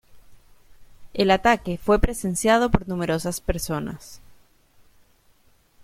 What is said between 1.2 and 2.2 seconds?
ataque fue